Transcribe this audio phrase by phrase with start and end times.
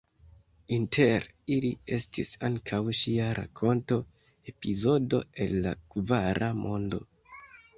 [0.75, 1.25] Inter
[1.55, 3.99] ili estis ankaŭ ŝia rakonto
[4.53, 7.05] „Epizodo el la Kvara Mondo“.